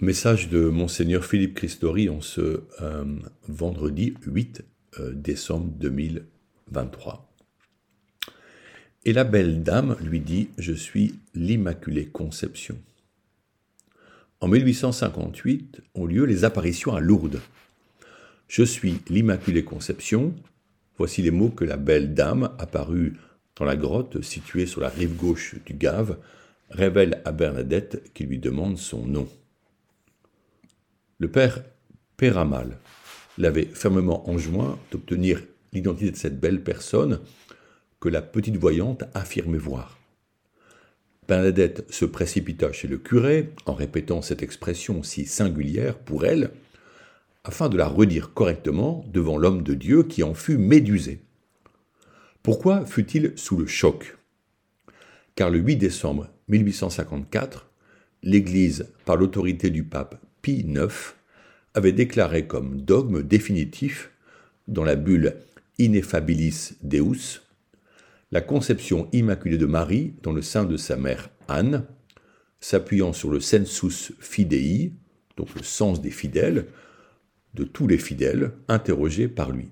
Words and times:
Message 0.00 0.48
de 0.48 0.68
Monseigneur 0.68 1.24
Philippe 1.24 1.54
Christori 1.54 2.08
en 2.08 2.20
ce 2.20 2.64
euh, 2.82 3.04
vendredi 3.46 4.14
8 4.26 4.64
euh, 4.98 5.12
décembre 5.14 5.70
2023. 5.78 7.32
Et 9.04 9.12
la 9.12 9.22
belle 9.22 9.62
dame 9.62 9.96
lui 10.00 10.18
dit 10.18 10.48
Je 10.58 10.72
suis 10.72 11.14
l'Immaculée 11.36 12.06
Conception. 12.06 12.76
En 14.40 14.48
1858 14.48 15.80
ont 15.94 16.06
lieu 16.06 16.24
les 16.24 16.44
apparitions 16.44 16.92
à 16.92 17.00
Lourdes. 17.00 17.40
Je 18.48 18.64
suis 18.64 18.98
l'Immaculée 19.08 19.64
Conception. 19.64 20.34
Voici 20.98 21.22
les 21.22 21.30
mots 21.30 21.50
que 21.50 21.64
la 21.64 21.76
belle 21.76 22.14
dame, 22.14 22.50
apparue 22.58 23.14
dans 23.54 23.64
la 23.64 23.76
grotte 23.76 24.22
située 24.22 24.66
sur 24.66 24.80
la 24.80 24.88
rive 24.88 25.14
gauche 25.14 25.54
du 25.64 25.74
Gave, 25.74 26.18
révèle 26.70 27.22
à 27.24 27.30
Bernadette 27.30 28.10
qui 28.12 28.24
lui 28.24 28.40
demande 28.40 28.76
son 28.76 29.06
nom. 29.06 29.28
Le 31.20 31.30
père 31.30 31.62
Péramal 32.16 32.78
l'avait 33.38 33.66
fermement 33.66 34.28
enjoint 34.28 34.78
d'obtenir 34.90 35.42
l'identité 35.72 36.10
de 36.10 36.16
cette 36.16 36.40
belle 36.40 36.62
personne 36.62 37.20
que 38.00 38.08
la 38.08 38.20
petite 38.20 38.56
voyante 38.56 39.04
affirmait 39.14 39.58
voir. 39.58 39.98
Bernadette 41.28 41.86
se 41.90 42.04
précipita 42.04 42.72
chez 42.72 42.88
le 42.88 42.98
curé 42.98 43.52
en 43.66 43.74
répétant 43.74 44.22
cette 44.22 44.42
expression 44.42 45.02
si 45.02 45.24
singulière 45.24 45.98
pour 45.98 46.26
elle, 46.26 46.50
afin 47.44 47.68
de 47.68 47.76
la 47.76 47.86
redire 47.86 48.34
correctement 48.34 49.04
devant 49.12 49.38
l'homme 49.38 49.62
de 49.62 49.74
Dieu 49.74 50.02
qui 50.02 50.22
en 50.22 50.34
fut 50.34 50.58
médusé. 50.58 51.20
Pourquoi 52.42 52.84
fut-il 52.86 53.32
sous 53.36 53.56
le 53.56 53.66
choc? 53.66 54.18
Car 55.34 55.48
le 55.48 55.58
8 55.58 55.76
décembre 55.76 56.28
1854, 56.48 57.70
l'Église, 58.22 58.92
par 59.04 59.16
l'autorité 59.16 59.70
du 59.70 59.84
pape 59.84 60.20
Pie 60.44 60.66
IX, 60.68 61.14
avait 61.72 61.92
déclaré 61.92 62.46
comme 62.46 62.82
dogme 62.82 63.22
définitif, 63.22 64.10
dans 64.68 64.84
la 64.84 64.94
bulle 64.94 65.36
Ineffabilis 65.78 66.72
Deus, 66.82 67.40
la 68.30 68.42
conception 68.42 69.08
immaculée 69.12 69.56
de 69.56 69.64
Marie 69.64 70.12
dans 70.22 70.32
le 70.32 70.42
sein 70.42 70.66
de 70.66 70.76
sa 70.76 70.96
mère 70.96 71.30
Anne, 71.48 71.86
s'appuyant 72.60 73.14
sur 73.14 73.30
le 73.30 73.40
sensus 73.40 74.12
fidei, 74.20 74.92
donc 75.38 75.54
le 75.54 75.62
sens 75.62 76.02
des 76.02 76.10
fidèles, 76.10 76.66
de 77.54 77.64
tous 77.64 77.86
les 77.86 77.98
fidèles 77.98 78.52
interrogés 78.68 79.28
par 79.28 79.50
lui. 79.50 79.70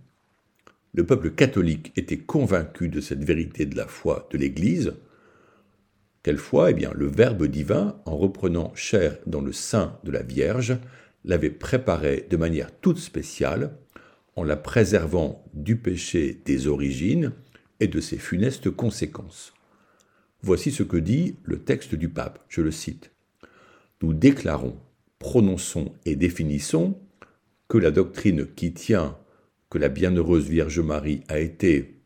Le 0.94 1.04
peuple 1.04 1.32
catholique 1.32 1.92
était 1.96 2.18
convaincu 2.18 2.88
de 2.88 3.02
cette 3.02 3.24
vérité 3.24 3.66
de 3.66 3.76
la 3.76 3.86
foi 3.86 4.26
de 4.32 4.38
l'Église, 4.38 4.94
quelle 6.22 6.38
foi 6.38 6.70
Eh 6.70 6.74
bien, 6.74 6.92
le 6.94 7.06
Verbe 7.06 7.46
divin, 7.46 8.00
en 8.04 8.16
reprenant 8.16 8.72
chair 8.74 9.18
dans 9.26 9.40
le 9.40 9.52
sein 9.52 9.98
de 10.04 10.12
la 10.12 10.22
Vierge, 10.22 10.78
l'avait 11.24 11.50
préparée 11.50 12.26
de 12.30 12.36
manière 12.36 12.70
toute 12.80 12.98
spéciale, 12.98 13.76
en 14.36 14.44
la 14.44 14.56
préservant 14.56 15.44
du 15.52 15.76
péché 15.76 16.40
des 16.44 16.66
origines 16.66 17.32
et 17.80 17.88
de 17.88 18.00
ses 18.00 18.18
funestes 18.18 18.70
conséquences. 18.70 19.52
Voici 20.42 20.70
ce 20.70 20.82
que 20.82 20.96
dit 20.96 21.36
le 21.44 21.58
texte 21.58 21.94
du 21.94 22.08
pape, 22.08 22.44
je 22.48 22.62
le 22.62 22.70
cite. 22.70 23.10
Nous 24.00 24.14
déclarons, 24.14 24.76
prononçons 25.18 25.92
et 26.04 26.16
définissons 26.16 26.98
que 27.68 27.78
la 27.78 27.90
doctrine 27.90 28.46
qui 28.46 28.72
tient 28.72 29.18
que 29.70 29.78
la 29.78 29.88
bienheureuse 29.88 30.48
Vierge 30.48 30.80
Marie 30.80 31.22
a 31.28 31.38
été, 31.38 32.00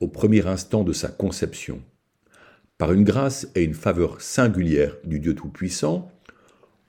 au 0.00 0.08
premier 0.08 0.46
instant 0.46 0.84
de 0.84 0.92
sa 0.92 1.08
conception, 1.08 1.82
par 2.78 2.92
une 2.92 3.04
grâce 3.04 3.48
et 3.54 3.62
une 3.62 3.74
faveur 3.74 4.20
singulière 4.20 4.96
du 5.04 5.20
Dieu 5.20 5.34
Tout-Puissant, 5.34 6.10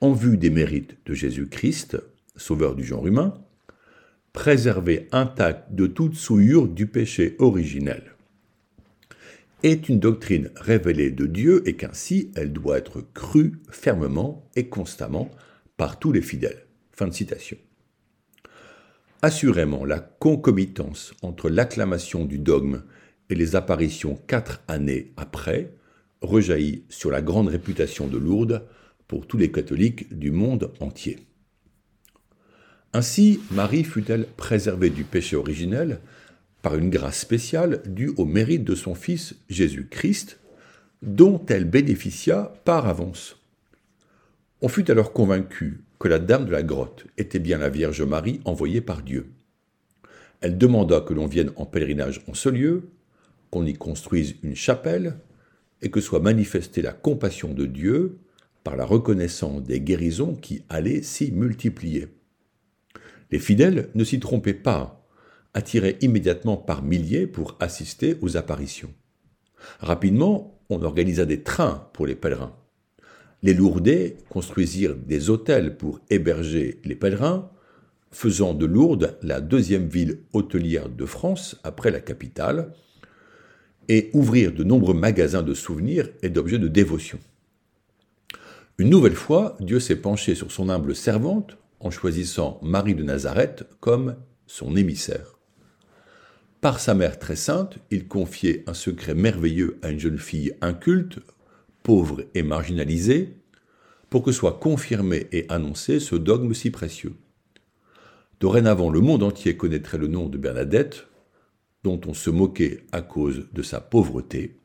en 0.00 0.12
vue 0.12 0.36
des 0.36 0.50
mérites 0.50 0.96
de 1.06 1.14
Jésus-Christ, 1.14 1.96
sauveur 2.36 2.74
du 2.74 2.84
genre 2.84 3.06
humain, 3.06 3.34
préservée 4.32 5.08
intacte 5.12 5.72
de 5.72 5.86
toute 5.86 6.16
souillure 6.16 6.66
du 6.66 6.86
péché 6.86 7.36
originel, 7.38 8.14
est 9.62 9.88
une 9.88 9.98
doctrine 9.98 10.50
révélée 10.56 11.10
de 11.10 11.26
Dieu 11.26 11.66
et 11.66 11.74
qu'ainsi 11.74 12.30
elle 12.34 12.52
doit 12.52 12.76
être 12.76 13.00
crue 13.14 13.52
fermement 13.70 14.50
et 14.56 14.68
constamment 14.68 15.30
par 15.76 15.98
tous 15.98 16.12
les 16.12 16.20
fidèles. 16.20 16.66
Fin 16.92 17.08
de 17.08 17.14
citation. 17.14 17.56
Assurément, 19.22 19.86
la 19.86 20.00
concomitance 20.00 21.14
entre 21.22 21.48
l'acclamation 21.48 22.26
du 22.26 22.38
dogme 22.38 22.82
et 23.30 23.34
les 23.34 23.56
apparitions 23.56 24.18
quatre 24.26 24.62
années 24.68 25.12
après 25.16 25.72
rejaillit 26.20 26.84
sur 26.88 27.10
la 27.10 27.22
grande 27.22 27.48
réputation 27.48 28.06
de 28.06 28.18
Lourdes 28.18 28.66
pour 29.08 29.26
tous 29.26 29.36
les 29.36 29.52
catholiques 29.52 30.16
du 30.16 30.30
monde 30.30 30.72
entier. 30.80 31.18
Ainsi, 32.92 33.40
Marie 33.50 33.84
fut-elle 33.84 34.26
préservée 34.36 34.90
du 34.90 35.04
péché 35.04 35.36
originel 35.36 36.00
par 36.62 36.76
une 36.76 36.90
grâce 36.90 37.18
spéciale 37.18 37.82
due 37.86 38.12
au 38.16 38.24
mérite 38.24 38.64
de 38.64 38.74
son 38.74 38.94
Fils 38.94 39.34
Jésus-Christ, 39.50 40.38
dont 41.02 41.44
elle 41.48 41.64
bénéficia 41.64 42.54
par 42.64 42.86
avance. 42.86 43.36
On 44.62 44.68
fut 44.68 44.90
alors 44.90 45.12
convaincu 45.12 45.82
que 45.98 46.08
la 46.08 46.18
dame 46.18 46.46
de 46.46 46.52
la 46.52 46.62
grotte 46.62 47.06
était 47.18 47.38
bien 47.38 47.58
la 47.58 47.68
Vierge 47.68 48.02
Marie 48.02 48.40
envoyée 48.44 48.80
par 48.80 49.02
Dieu. 49.02 49.26
Elle 50.40 50.56
demanda 50.56 51.00
que 51.00 51.12
l'on 51.12 51.26
vienne 51.26 51.50
en 51.56 51.66
pèlerinage 51.66 52.22
en 52.28 52.34
ce 52.34 52.48
lieu, 52.48 52.88
qu'on 53.54 53.66
y 53.66 53.74
construise 53.74 54.34
une 54.42 54.56
chapelle, 54.56 55.20
et 55.80 55.88
que 55.88 56.00
soit 56.00 56.18
manifestée 56.18 56.82
la 56.82 56.92
compassion 56.92 57.54
de 57.54 57.66
Dieu 57.66 58.18
par 58.64 58.74
la 58.74 58.84
reconnaissance 58.84 59.62
des 59.62 59.80
guérisons 59.80 60.34
qui 60.34 60.64
allaient 60.68 61.02
s'y 61.02 61.30
multiplier. 61.30 62.08
Les 63.30 63.38
fidèles 63.38 63.90
ne 63.94 64.02
s'y 64.02 64.18
trompaient 64.18 64.54
pas, 64.54 65.06
attirés 65.52 65.98
immédiatement 66.00 66.56
par 66.56 66.82
milliers 66.82 67.28
pour 67.28 67.56
assister 67.60 68.16
aux 68.22 68.36
apparitions. 68.36 68.92
Rapidement, 69.78 70.60
on 70.68 70.82
organisa 70.82 71.24
des 71.24 71.44
trains 71.44 71.88
pour 71.92 72.08
les 72.08 72.16
pèlerins. 72.16 72.56
Les 73.44 73.54
Lourdais 73.54 74.16
construisirent 74.30 74.96
des 74.96 75.30
hôtels 75.30 75.76
pour 75.76 76.00
héberger 76.10 76.80
les 76.84 76.96
pèlerins, 76.96 77.52
faisant 78.10 78.52
de 78.52 78.66
Lourdes 78.66 79.16
la 79.22 79.40
deuxième 79.40 79.86
ville 79.86 80.24
hôtelière 80.32 80.88
de 80.88 81.06
France 81.06 81.60
après 81.62 81.92
la 81.92 82.00
capitale, 82.00 82.72
et 83.88 84.10
ouvrirent 84.12 84.52
de 84.52 84.64
nombreux 84.64 84.94
magasins 84.94 85.42
de 85.42 85.54
souvenirs 85.54 86.08
et 86.22 86.28
d'objets 86.28 86.58
de 86.58 86.68
dévotion. 86.68 87.18
Une 88.78 88.90
nouvelle 88.90 89.14
fois, 89.14 89.56
Dieu 89.60 89.78
s'est 89.78 89.96
penché 89.96 90.34
sur 90.34 90.50
son 90.50 90.68
humble 90.68 90.96
servante 90.96 91.56
en 91.80 91.90
choisissant 91.90 92.58
Marie 92.62 92.94
de 92.94 93.04
Nazareth 93.04 93.64
comme 93.80 94.16
son 94.46 94.74
émissaire. 94.74 95.38
Par 96.60 96.80
sa 96.80 96.94
mère 96.94 97.18
très 97.18 97.36
sainte, 97.36 97.78
il 97.90 98.08
confiait 98.08 98.64
un 98.66 98.74
secret 98.74 99.14
merveilleux 99.14 99.78
à 99.82 99.90
une 99.90 100.00
jeune 100.00 100.18
fille 100.18 100.54
inculte, 100.62 101.20
pauvre 101.82 102.24
et 102.34 102.42
marginalisée, 102.42 103.36
pour 104.08 104.22
que 104.22 104.32
soit 104.32 104.58
confirmé 104.58 105.26
et 105.30 105.44
annoncé 105.50 106.00
ce 106.00 106.16
dogme 106.16 106.54
si 106.54 106.70
précieux. 106.70 107.14
Dorénavant, 108.40 108.90
le 108.90 109.00
monde 109.00 109.22
entier 109.22 109.56
connaîtrait 109.56 109.98
le 109.98 110.06
nom 110.06 110.28
de 110.28 110.38
Bernadette, 110.38 111.06
dont 111.84 112.00
on 112.06 112.14
se 112.14 112.30
moquait 112.30 112.84
à 112.90 113.02
cause 113.02 113.46
de 113.52 113.62
sa 113.62 113.80
pauvreté. 113.80 114.56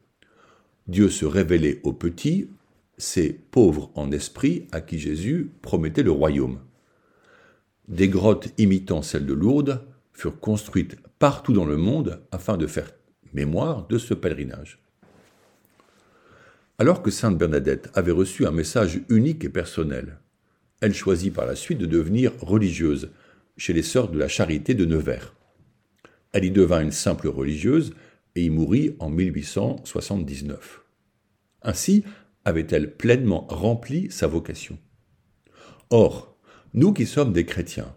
Dieu 0.87 1.09
se 1.09 1.25
révélait 1.25 1.81
aux 1.83 1.93
petits, 1.93 2.49
ces 2.97 3.33
pauvres 3.33 3.91
en 3.93 4.11
esprit 4.11 4.67
à 4.71 4.81
qui 4.81 4.97
Jésus 4.97 5.51
promettait 5.61 6.01
le 6.01 6.11
royaume. 6.11 6.59
Des 7.89 8.07
grottes 8.07 8.49
imitant 8.57 9.01
celles 9.01 9.25
de 9.25 9.33
Lourdes 9.33 9.85
furent 10.13 10.39
construites 10.39 10.97
partout 11.19 11.53
dans 11.53 11.65
le 11.65 11.77
monde 11.77 12.21
afin 12.31 12.57
de 12.57 12.67
faire 12.67 12.91
mémoire 13.33 13.85
de 13.87 13.97
ce 13.97 14.13
pèlerinage. 14.13 14.81
Alors 16.77 17.01
que 17.01 17.11
Sainte 17.11 17.37
Bernadette 17.37 17.89
avait 17.93 18.11
reçu 18.11 18.45
un 18.45 18.51
message 18.51 19.01
unique 19.09 19.43
et 19.43 19.49
personnel, 19.49 20.19
elle 20.81 20.93
choisit 20.93 21.33
par 21.33 21.45
la 21.45 21.55
suite 21.55 21.79
de 21.79 21.85
devenir 21.85 22.31
religieuse 22.39 23.11
chez 23.57 23.73
les 23.73 23.83
sœurs 23.83 24.09
de 24.09 24.17
la 24.17 24.29
Charité 24.29 24.73
de 24.73 24.85
Nevers. 24.85 25.35
Elle 26.31 26.45
y 26.45 26.51
devint 26.51 26.81
une 26.81 26.91
simple 26.91 27.27
religieuse 27.27 27.93
et 28.35 28.43
y 28.43 28.49
mourut 28.49 28.95
en 28.99 29.09
1879. 29.09 30.81
Ainsi 31.61 32.03
avait-elle 32.45 32.95
pleinement 32.95 33.47
rempli 33.49 34.11
sa 34.11 34.27
vocation. 34.27 34.77
Or, 35.89 36.37
nous 36.73 36.93
qui 36.93 37.05
sommes 37.05 37.33
des 37.33 37.45
chrétiens, 37.45 37.95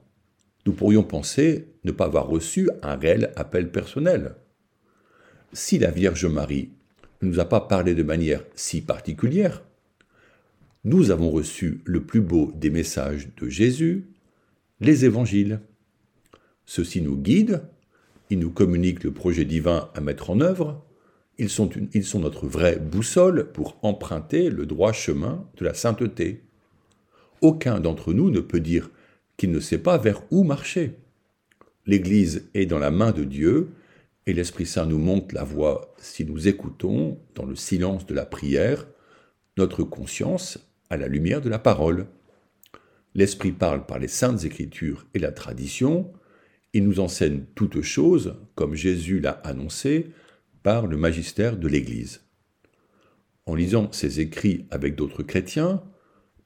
nous 0.64 0.72
pourrions 0.72 1.02
penser 1.02 1.68
ne 1.84 1.92
pas 1.92 2.06
avoir 2.06 2.26
reçu 2.26 2.70
un 2.82 2.96
réel 2.96 3.32
appel 3.36 3.70
personnel. 3.70 4.36
Si 5.52 5.78
la 5.78 5.90
Vierge 5.90 6.26
Marie 6.26 6.70
ne 7.20 7.28
nous 7.28 7.40
a 7.40 7.44
pas 7.44 7.60
parlé 7.60 7.94
de 7.94 8.02
manière 8.02 8.44
si 8.54 8.80
particulière, 8.80 9.62
nous 10.84 11.10
avons 11.10 11.30
reçu 11.30 11.80
le 11.84 12.02
plus 12.04 12.20
beau 12.20 12.52
des 12.56 12.70
messages 12.70 13.28
de 13.36 13.48
Jésus, 13.48 14.08
les 14.80 15.04
évangiles. 15.04 15.60
Ceux-ci 16.64 17.02
nous 17.02 17.16
guident, 17.16 17.62
ils 18.32 18.38
nous 18.38 18.50
communiquent 18.50 19.04
le 19.04 19.12
projet 19.12 19.44
divin 19.44 19.90
à 19.94 20.00
mettre 20.00 20.30
en 20.30 20.40
œuvre, 20.40 20.82
ils 21.36 21.50
sont, 21.50 21.68
ils 21.92 22.04
sont 22.04 22.20
notre 22.20 22.46
vraie 22.46 22.78
boussole 22.78 23.52
pour 23.52 23.78
emprunter 23.82 24.48
le 24.48 24.64
droit 24.64 24.92
chemin 24.92 25.46
de 25.58 25.66
la 25.66 25.74
sainteté. 25.74 26.40
aucun 27.42 27.78
d'entre 27.78 28.14
nous 28.14 28.30
ne 28.30 28.40
peut 28.40 28.60
dire 28.60 28.90
qu'il 29.36 29.50
ne 29.50 29.60
sait 29.60 29.76
pas 29.76 29.98
vers 29.98 30.22
où 30.30 30.44
marcher. 30.44 30.94
L'Église 31.84 32.48
est 32.54 32.64
dans 32.64 32.78
la 32.78 32.90
main 32.90 33.12
de 33.12 33.24
Dieu 33.24 33.68
et 34.26 34.32
l'Esprit 34.32 34.64
Saint 34.64 34.86
nous 34.86 34.98
montre 34.98 35.34
la 35.34 35.44
voie 35.44 35.94
si 35.98 36.24
nous 36.24 36.48
écoutons, 36.48 37.18
dans 37.34 37.44
le 37.44 37.56
silence 37.56 38.06
de 38.06 38.14
la 38.14 38.24
prière, 38.24 38.86
notre 39.58 39.82
conscience 39.82 40.58
à 40.88 40.96
la 40.96 41.06
lumière 41.06 41.42
de 41.42 41.50
la 41.50 41.58
parole. 41.58 42.06
L'Esprit 43.14 43.52
parle 43.52 43.84
par 43.84 43.98
les 43.98 44.08
saintes 44.08 44.44
écritures 44.44 45.04
et 45.12 45.18
la 45.18 45.32
tradition, 45.32 46.10
il 46.72 46.84
nous 46.84 47.00
enseigne 47.00 47.44
toutes 47.54 47.82
choses, 47.82 48.36
comme 48.54 48.74
Jésus 48.74 49.20
l'a 49.20 49.32
annoncé, 49.44 50.10
par 50.62 50.86
le 50.86 50.96
magistère 50.96 51.56
de 51.56 51.68
l'Église. 51.68 52.22
En 53.46 53.54
lisant 53.54 53.90
ces 53.92 54.20
écrits 54.20 54.66
avec 54.70 54.94
d'autres 54.94 55.22
chrétiens, 55.22 55.82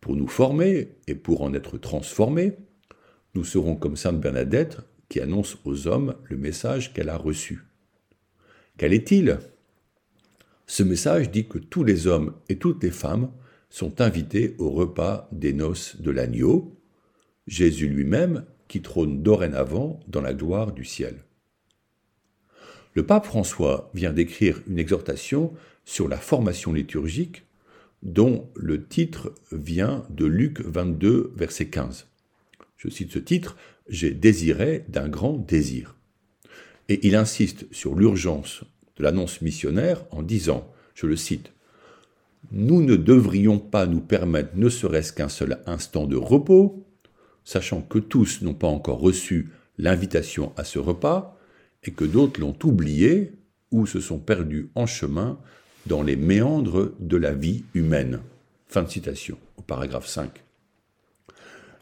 pour 0.01 0.17
nous 0.17 0.29
former 0.29 0.97
et 1.07 1.15
pour 1.15 1.43
en 1.43 1.53
être 1.55 1.79
transformés, 1.79 2.57
nous 3.35 3.45
serons 3.45 3.77
comme 3.77 3.97
Sainte 3.97 4.21
Bernadette 4.21 4.79
qui 5.09 5.21
annonce 5.21 5.59
aux 5.65 5.87
hommes 5.87 6.15
le 6.25 6.37
message 6.37 6.93
qu'elle 6.93 7.11
a 7.11 7.17
reçu. 7.17 7.61
Quel 8.79 8.93
est-il? 8.93 9.39
Ce 10.67 10.83
message 10.83 11.31
dit 11.31 11.47
que 11.47 11.59
tous 11.59 11.85
les 11.85 12.07
hommes 12.07 12.35
et 12.49 12.57
toutes 12.57 12.83
les 12.83 12.91
femmes 12.91 13.31
sont 13.69 14.01
invités 14.01 14.57
au 14.59 14.71
repas 14.71 15.29
des 15.33 15.53
noces 15.53 16.01
de 16.01 16.11
l'agneau, 16.11 16.81
Jésus 17.47 17.89
lui-même 17.89 18.45
qui 18.69 18.83
trône 18.83 19.23
dorénavant 19.23 20.01
dans 20.09 20.21
la 20.21 20.35
gloire 20.35 20.73
du 20.73 20.85
ciel. 20.85 21.25
Le 22.95 23.05
pape 23.05 23.27
François 23.27 23.91
vient 23.93 24.13
d'écrire 24.13 24.63
une 24.67 24.79
exhortation 24.79 25.53
sur 25.85 26.09
la 26.09 26.17
formation 26.17 26.73
liturgique 26.73 27.45
dont 28.03 28.49
le 28.55 28.87
titre 28.87 29.35
vient 29.53 30.07
de 30.11 30.25
Luc 30.25 30.61
22, 30.61 31.33
verset 31.37 31.67
15. 31.67 32.07
Je 32.77 32.89
cite 32.89 33.13
ce 33.13 33.19
titre, 33.19 33.57
J'ai 33.89 34.13
désiré 34.13 34.85
d'un 34.89 35.09
grand 35.09 35.35
désir. 35.35 35.95
Et 36.89 37.07
il 37.07 37.17
insiste 37.17 37.67
sur 37.73 37.95
l'urgence 37.95 38.65
de 38.97 39.03
l'annonce 39.03 39.41
missionnaire 39.43 40.05
en 40.11 40.23
disant, 40.23 40.73
je 40.95 41.07
le 41.07 41.17
cite, 41.17 41.53
Nous 42.53 42.83
ne 42.83 42.97
devrions 42.97 43.59
pas 43.59 43.87
nous 43.87 44.01
permettre 44.01 44.57
ne 44.57 44.69
serait-ce 44.69 45.13
qu'un 45.13 45.29
seul 45.29 45.61
instant 45.67 46.07
de 46.07 46.17
repos, 46.17 46.86
sachant 47.47 47.81
que 47.81 47.99
tous 47.99 48.43
n'ont 48.43 48.55
pas 48.55 48.67
encore 48.67 48.99
reçu 48.99 49.49
l'invitation 49.79 50.53
à 50.57 50.65
ce 50.65 50.79
repas, 50.79 51.39
et 51.85 51.93
que 51.93 52.05
d'autres 52.05 52.41
l'ont 52.41 52.59
oublié 52.65 53.33
ou 53.71 53.87
se 53.87 54.01
sont 54.01 54.19
perdus 54.19 54.69
en 54.75 54.87
chemin 54.87 55.39
dans 55.87 56.03
les 56.03 56.17
méandres 56.17 56.93
de 56.99 57.17
la 57.17 57.33
vie 57.33 57.65
humaine. 57.75 58.21
Fin 58.67 58.83
de 58.83 58.91
citation, 58.91 59.39
au 59.57 59.63
paragraphe 59.63 60.09
5. 60.09 60.43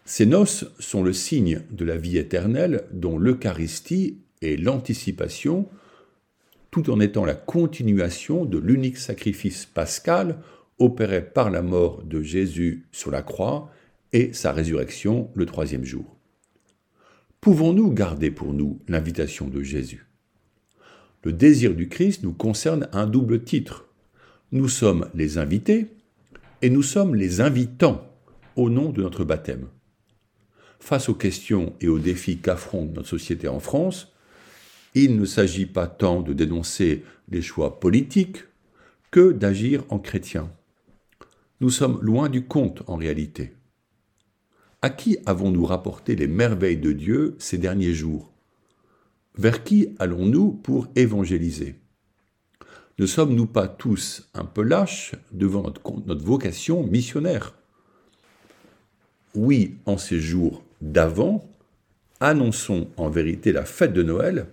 Ces 0.04 0.26
noces 0.26 0.66
sont 0.78 1.02
le 1.02 1.14
signe 1.14 1.62
de 1.70 1.86
la 1.86 1.96
vie 1.96 2.18
éternelle 2.18 2.84
dont 2.92 3.18
l'Eucharistie 3.18 4.18
est 4.42 4.60
l'anticipation, 4.60 5.66
tout 6.70 6.90
en 6.90 7.00
étant 7.00 7.24
la 7.24 7.34
continuation 7.34 8.44
de 8.44 8.58
l'unique 8.58 8.98
sacrifice 8.98 9.64
pascal 9.64 10.40
opéré 10.78 11.22
par 11.22 11.48
la 11.48 11.62
mort 11.62 12.02
de 12.02 12.20
Jésus 12.20 12.84
sur 12.92 13.10
la 13.10 13.22
croix 13.22 13.70
et 14.14 14.32
sa 14.32 14.52
résurrection 14.52 15.30
le 15.34 15.44
troisième 15.44 15.84
jour. 15.84 16.16
Pouvons-nous 17.40 17.90
garder 17.90 18.30
pour 18.30 18.54
nous 18.54 18.80
l'invitation 18.88 19.48
de 19.48 19.60
Jésus? 19.60 20.06
Le 21.24 21.32
désir 21.32 21.74
du 21.74 21.88
Christ 21.88 22.22
nous 22.22 22.32
concerne 22.32 22.88
un 22.92 23.06
double 23.06 23.42
titre. 23.42 23.86
Nous 24.52 24.68
sommes 24.68 25.10
les 25.14 25.36
invités 25.36 25.88
et 26.62 26.70
nous 26.70 26.82
sommes 26.82 27.14
les 27.16 27.40
invitants 27.40 28.08
au 28.56 28.70
nom 28.70 28.90
de 28.90 29.02
notre 29.02 29.24
baptême. 29.24 29.66
Face 30.78 31.08
aux 31.08 31.14
questions 31.14 31.74
et 31.80 31.88
aux 31.88 31.98
défis 31.98 32.38
qu'affronte 32.38 32.94
notre 32.94 33.08
société 33.08 33.48
en 33.48 33.58
France, 33.58 34.12
il 34.94 35.16
ne 35.16 35.24
s'agit 35.24 35.66
pas 35.66 35.88
tant 35.88 36.22
de 36.22 36.32
dénoncer 36.32 37.02
les 37.28 37.42
choix 37.42 37.80
politiques 37.80 38.44
que 39.10 39.32
d'agir 39.32 39.82
en 39.88 39.98
chrétien. 39.98 40.52
Nous 41.60 41.70
sommes 41.70 41.98
loin 42.00 42.28
du 42.28 42.44
compte 42.44 42.82
en 42.86 42.96
réalité. 42.96 43.54
À 44.84 44.90
qui 44.90 45.16
avons-nous 45.24 45.64
rapporté 45.64 46.14
les 46.14 46.26
merveilles 46.26 46.76
de 46.76 46.92
Dieu 46.92 47.36
ces 47.38 47.56
derniers 47.56 47.94
jours? 47.94 48.34
Vers 49.34 49.64
qui 49.64 49.96
allons-nous 49.98 50.52
pour 50.52 50.88
évangéliser? 50.94 51.76
Ne 52.98 53.06
sommes-nous 53.06 53.46
pas 53.46 53.66
tous 53.66 54.28
un 54.34 54.44
peu 54.44 54.60
lâches 54.60 55.12
devant 55.32 55.62
notre, 55.62 56.22
vocation 56.22 56.86
missionnaire? 56.86 57.54
Oui, 59.34 59.78
en 59.86 59.96
ces 59.96 60.20
jours 60.20 60.62
d'avant, 60.82 61.50
annonçons 62.20 62.88
en 62.98 63.08
vérité 63.08 63.52
la 63.52 63.64
fête 63.64 63.94
de 63.94 64.02
Noël 64.02 64.48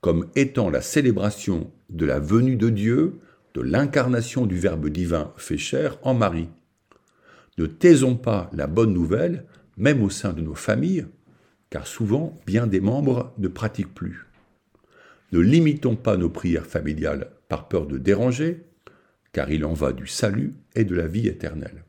comme 0.00 0.28
étant 0.36 0.70
la 0.70 0.80
célébration 0.80 1.72
de 1.90 2.06
la 2.06 2.20
venue 2.20 2.54
de 2.54 2.70
Dieu, 2.70 3.18
de 3.54 3.62
l'incarnation 3.62 4.46
du 4.46 4.60
Verbe 4.60 4.90
divin 4.90 5.32
fait 5.36 5.58
chair 5.58 5.98
en 6.04 6.14
Marie. 6.14 6.50
Ne 7.58 7.66
taisons 7.66 8.14
pas 8.14 8.48
la 8.52 8.68
bonne 8.68 8.92
nouvelle, 8.92 9.44
même 9.76 10.02
au 10.02 10.10
sein 10.10 10.32
de 10.32 10.40
nos 10.40 10.54
familles, 10.54 11.06
car 11.70 11.86
souvent 11.86 12.38
bien 12.46 12.66
des 12.66 12.80
membres 12.80 13.34
ne 13.38 13.48
pratiquent 13.48 13.94
plus. 13.94 14.26
Ne 15.32 15.40
limitons 15.40 15.96
pas 15.96 16.16
nos 16.16 16.30
prières 16.30 16.66
familiales 16.66 17.32
par 17.48 17.68
peur 17.68 17.86
de 17.86 17.98
déranger, 17.98 18.64
car 19.32 19.50
il 19.50 19.64
en 19.64 19.74
va 19.74 19.92
du 19.92 20.06
salut 20.06 20.54
et 20.74 20.84
de 20.84 20.94
la 20.94 21.06
vie 21.06 21.26
éternelle. 21.26 21.84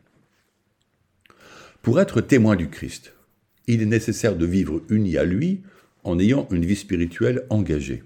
Pour 1.82 2.00
être 2.02 2.20
témoin 2.20 2.56
du 2.56 2.70
Christ, 2.70 3.14
il 3.68 3.82
est 3.82 3.86
nécessaire 3.86 4.36
de 4.36 4.46
vivre 4.46 4.82
uni 4.90 5.18
à 5.18 5.24
lui 5.24 5.62
en 6.04 6.20
ayant 6.20 6.48
une 6.52 6.66
vie 6.66 6.76
spirituelle 6.76 7.46
engagée. 7.50 8.04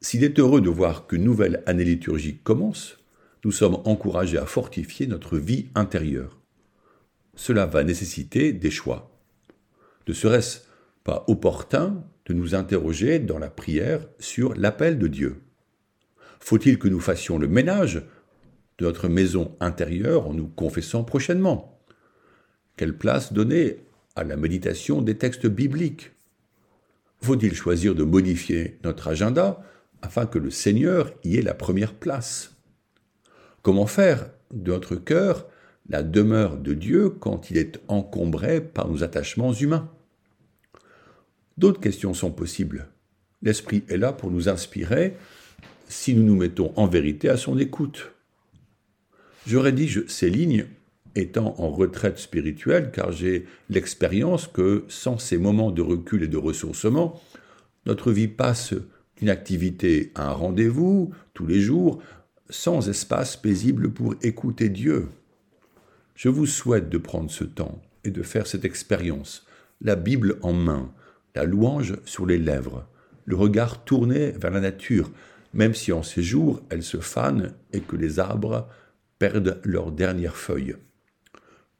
S'il 0.00 0.24
est 0.24 0.38
heureux 0.38 0.60
de 0.60 0.70
voir 0.70 1.06
qu'une 1.06 1.24
nouvelle 1.24 1.62
année 1.66 1.84
liturgique 1.84 2.44
commence, 2.44 2.98
nous 3.44 3.52
sommes 3.52 3.78
encouragés 3.84 4.38
à 4.38 4.46
fortifier 4.46 5.06
notre 5.06 5.38
vie 5.38 5.68
intérieure. 5.74 6.37
Cela 7.38 7.66
va 7.66 7.84
nécessiter 7.84 8.52
des 8.52 8.70
choix. 8.70 9.16
Ne 10.08 10.12
serait-ce 10.12 10.58
pas 11.04 11.24
opportun 11.28 12.02
de 12.26 12.34
nous 12.34 12.56
interroger 12.56 13.20
dans 13.20 13.38
la 13.38 13.48
prière 13.48 14.00
sur 14.18 14.54
l'appel 14.54 14.98
de 14.98 15.06
Dieu? 15.06 15.40
Faut-il 16.40 16.80
que 16.80 16.88
nous 16.88 16.98
fassions 16.98 17.38
le 17.38 17.46
ménage 17.46 18.02
de 18.78 18.86
notre 18.86 19.06
maison 19.06 19.56
intérieure 19.60 20.26
en 20.26 20.34
nous 20.34 20.48
confessant 20.48 21.04
prochainement? 21.04 21.80
Quelle 22.76 22.98
place 22.98 23.32
donner 23.32 23.84
à 24.16 24.24
la 24.24 24.36
méditation 24.36 25.00
des 25.00 25.16
textes 25.16 25.46
bibliques? 25.46 26.10
Faut-il 27.22 27.54
choisir 27.54 27.94
de 27.94 28.02
modifier 28.02 28.80
notre 28.82 29.06
agenda 29.06 29.62
afin 30.02 30.26
que 30.26 30.40
le 30.40 30.50
Seigneur 30.50 31.12
y 31.22 31.36
ait 31.36 31.42
la 31.42 31.54
première 31.54 31.94
place? 31.94 32.56
Comment 33.62 33.86
faire 33.86 34.28
de 34.52 34.72
notre 34.72 34.96
cœur 34.96 35.46
la 35.88 36.02
demeure 36.02 36.56
de 36.56 36.74
Dieu 36.74 37.10
quand 37.10 37.50
il 37.50 37.56
est 37.56 37.80
encombré 37.88 38.60
par 38.60 38.88
nos 38.88 39.02
attachements 39.02 39.52
humains 39.52 39.90
D'autres 41.58 41.80
questions 41.80 42.14
sont 42.14 42.30
possibles. 42.30 42.86
L'Esprit 43.42 43.82
est 43.88 43.96
là 43.96 44.12
pour 44.12 44.30
nous 44.30 44.48
inspirer 44.48 45.14
si 45.88 46.14
nous 46.14 46.22
nous 46.22 46.36
mettons 46.36 46.72
en 46.76 46.86
vérité 46.86 47.28
à 47.28 47.36
son 47.36 47.58
écoute. 47.58 48.12
Je 49.44 49.56
rédige 49.56 50.04
ces 50.06 50.30
lignes 50.30 50.66
étant 51.16 51.56
en 51.58 51.70
retraite 51.70 52.18
spirituelle 52.18 52.92
car 52.92 53.10
j'ai 53.10 53.46
l'expérience 53.70 54.46
que 54.46 54.84
sans 54.86 55.18
ces 55.18 55.36
moments 55.36 55.72
de 55.72 55.82
recul 55.82 56.22
et 56.22 56.28
de 56.28 56.36
ressourcement, 56.36 57.20
notre 57.86 58.12
vie 58.12 58.28
passe 58.28 58.74
d'une 59.16 59.30
activité 59.30 60.12
à 60.14 60.30
un 60.30 60.34
rendez-vous 60.34 61.12
tous 61.34 61.46
les 61.46 61.60
jours 61.60 62.00
sans 62.50 62.88
espace 62.88 63.36
paisible 63.36 63.90
pour 63.90 64.14
écouter 64.22 64.68
Dieu. 64.68 65.08
Je 66.18 66.28
vous 66.28 66.46
souhaite 66.46 66.88
de 66.88 66.98
prendre 66.98 67.30
ce 67.30 67.44
temps 67.44 67.80
et 68.02 68.10
de 68.10 68.24
faire 68.24 68.48
cette 68.48 68.64
expérience, 68.64 69.46
la 69.80 69.94
Bible 69.94 70.40
en 70.42 70.52
main, 70.52 70.92
la 71.36 71.44
louange 71.44 71.94
sur 72.06 72.26
les 72.26 72.38
lèvres, 72.38 72.88
le 73.24 73.36
regard 73.36 73.84
tourné 73.84 74.32
vers 74.32 74.50
la 74.50 74.58
nature, 74.58 75.12
même 75.54 75.74
si 75.74 75.92
en 75.92 76.02
ces 76.02 76.24
jours 76.24 76.60
elle 76.70 76.82
se 76.82 76.96
fane 76.96 77.54
et 77.72 77.78
que 77.78 77.94
les 77.94 78.18
arbres 78.18 78.66
perdent 79.20 79.60
leurs 79.62 79.92
dernières 79.92 80.34
feuilles. 80.34 80.74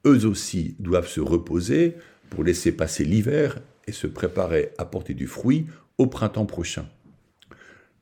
Eux 0.07 0.25
aussi 0.25 0.77
doivent 0.79 1.09
se 1.09 1.21
reposer 1.21 1.97
pour 2.31 2.45
laisser 2.45 2.71
passer 2.71 3.05
l'hiver 3.05 3.59
et 3.89 3.93
se 3.93 4.07
préparer 4.07 4.71
à 4.79 4.85
porter 4.85 5.15
du 5.15 5.27
fruit 5.27 5.67
au 5.99 6.07
printemps 6.07 6.47
prochain. 6.47 6.87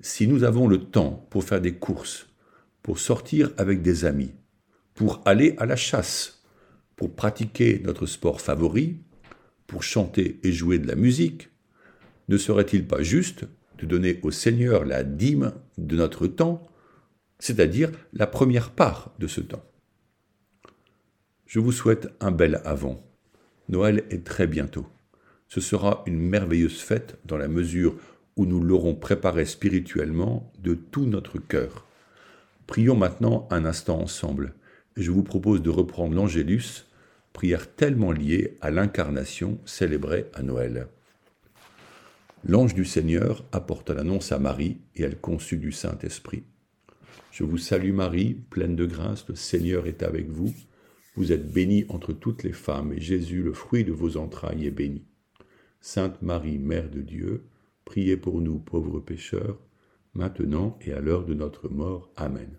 Si 0.03 0.29
nous 0.29 0.45
avons 0.45 0.69
le 0.69 0.85
temps 0.85 1.27
pour 1.31 1.45
faire 1.45 1.63
des 1.63 1.77
courses, 1.77 2.29
pour 2.83 2.99
sortir 2.99 3.53
avec 3.57 3.81
des 3.81 4.05
amis, 4.05 4.35
pour 4.97 5.23
aller 5.27 5.55
à 5.59 5.67
la 5.67 5.77
chasse, 5.77 6.43
pour 6.97 7.15
pratiquer 7.15 7.81
notre 7.85 8.07
sport 8.07 8.41
favori, 8.41 8.97
pour 9.67 9.83
chanter 9.83 10.41
et 10.43 10.53
jouer 10.53 10.79
de 10.79 10.89
la 10.89 10.97
musique, 10.97 11.51
ne 12.29 12.39
serait-il 12.39 12.87
pas 12.87 13.03
juste 13.03 13.45
de 13.79 13.87
donner 13.87 14.19
au 14.23 14.31
Seigneur 14.31 14.85
la 14.85 15.05
dîme 15.05 15.53
de 15.77 15.97
notre 15.97 16.27
temps, 16.27 16.67
c'est-à-dire 17.39 17.93
la 18.15 18.27
première 18.27 18.71
part 18.71 19.13
de 19.19 19.27
ce 19.27 19.43
temps? 19.43 19.63
Je 21.45 21.61
vous 21.61 21.73
souhaite 21.73 22.09
un 22.21 22.31
bel 22.31 22.61
avant. 22.65 23.05
Noël 23.69 24.05
est 24.11 24.25
très 24.25 24.47
bientôt. 24.47 24.87
Ce 25.49 25.61
sera 25.61 26.03
une 26.07 26.19
merveilleuse 26.19 26.81
fête 26.81 27.19
dans 27.27 27.37
la 27.37 27.49
mesure 27.49 27.97
où 28.37 28.47
nous 28.47 28.63
l'aurons 28.63 28.95
préparée 28.95 29.45
spirituellement 29.45 30.51
de 30.59 30.75
tout 30.75 31.05
notre 31.05 31.39
cœur. 31.39 31.87
Prions 32.67 32.97
maintenant 32.97 33.47
un 33.51 33.65
instant 33.65 34.01
ensemble, 34.01 34.55
je 34.97 35.11
vous 35.11 35.23
propose 35.23 35.63
de 35.63 35.71
reprendre 35.71 36.15
l'Angélus, 36.15 36.87
prière 37.33 37.75
tellement 37.75 38.13
liée 38.13 38.57
à 38.61 38.71
l'incarnation 38.71 39.59
célébrée 39.67 40.27
à 40.33 40.43
Noël. 40.43 40.89
L'ange 42.45 42.75
du 42.75 42.85
Seigneur 42.85 43.45
apporta 43.53 43.93
l'annonce 43.93 44.33
à 44.33 44.39
Marie, 44.39 44.79
et 44.95 45.03
elle 45.03 45.21
conçut 45.21 45.59
du 45.59 45.73
Saint-Esprit. 45.73 46.45
Je 47.31 47.45
vous 47.45 47.59
salue 47.59 47.93
Marie, 47.93 48.35
pleine 48.35 48.77
de 48.77 48.87
grâce, 48.87 49.29
le 49.29 49.35
Seigneur 49.35 49.87
est 49.87 50.03
avec 50.03 50.31
vous. 50.31 50.55
Vous 51.17 51.33
êtes 51.33 51.53
bénie 51.53 51.85
entre 51.89 52.13
toutes 52.13 52.45
les 52.45 52.53
femmes, 52.53 52.93
et 52.93 53.01
Jésus, 53.01 53.43
le 53.43 53.53
fruit 53.53 53.85
de 53.85 53.93
vos 53.93 54.17
entrailles, 54.17 54.67
est 54.67 54.71
béni. 54.71 55.05
Sainte 55.81 56.23
Marie, 56.23 56.59
Mère 56.59 56.89
de 56.89 57.03
Dieu, 57.03 57.45
priez 57.85 58.17
pour 58.17 58.41
nous 58.41 58.59
pauvres 58.59 59.01
pécheurs, 59.01 59.59
maintenant 60.15 60.79
et 60.81 60.93
à 60.93 61.01
l'heure 61.01 61.27
de 61.27 61.35
notre 61.35 61.69
mort. 61.69 62.11
Amen. 62.17 62.59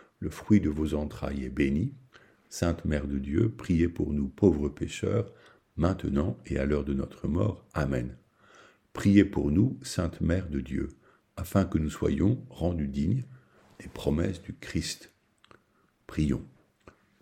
le 0.21 0.29
fruit 0.29 0.61
de 0.61 0.69
vos 0.69 0.93
entrailles, 0.93 1.43
est 1.43 1.49
béni. 1.49 1.93
Sainte 2.47 2.85
Mère 2.85 3.07
de 3.07 3.17
Dieu, 3.17 3.49
priez 3.49 3.87
pour 3.87 4.13
nous 4.13 4.27
pauvres 4.27 4.69
pécheurs, 4.69 5.33
maintenant 5.75 6.37
et 6.45 6.57
à 6.57 6.65
l'heure 6.65 6.85
de 6.85 6.93
notre 6.93 7.27
mort. 7.27 7.65
Amen. 7.73 8.15
Priez 8.93 9.25
pour 9.25 9.51
nous, 9.51 9.79
Sainte 9.81 10.21
Mère 10.21 10.47
de 10.47 10.59
Dieu, 10.59 10.89
afin 11.37 11.65
que 11.65 11.77
nous 11.77 11.89
soyons 11.89 12.45
rendus 12.49 12.87
dignes 12.87 13.23
des 13.79 13.87
promesses 13.87 14.41
du 14.41 14.53
Christ. 14.53 15.11
Prions. 16.07 16.45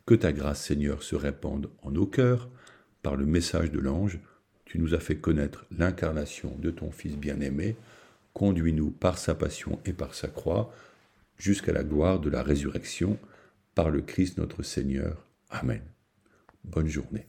Que 0.06 0.15
ta 0.15 0.34
grâce, 0.34 0.65
Seigneur, 0.65 1.03
se 1.03 1.15
répande 1.15 1.70
en 1.84 1.91
nos 1.91 2.08
cœurs 2.08 2.50
par 3.01 3.15
le 3.15 3.25
message 3.25 3.72
de 3.72 3.79
l'ange. 3.79 4.20
Tu 4.65 4.77
nous 4.77 4.94
as 4.94 5.00
fait 5.00 5.18
connaître 5.18 5.65
l'incarnation 5.72 6.56
de 6.58 6.70
ton 6.70 6.91
Fils 6.91 7.15
bien-aimé. 7.15 7.77
Conduis-nous 8.34 8.91
par 8.91 9.18
sa 9.18 9.36
passion 9.36 9.79
et 9.86 9.94
par 9.94 10.15
sa 10.15 10.27
croix 10.27 10.74
jusqu'à 11.39 11.74
la 11.74 11.84
gloire 11.84 12.19
de 12.19 12.29
la 12.29 12.43
résurrection 12.43 13.17
par 13.74 13.89
le 13.89 14.01
Christ 14.01 14.38
notre 14.38 14.62
Seigneur. 14.62 15.25
Amen. 15.50 15.81
Bonne 16.63 16.88
journée. 16.88 17.27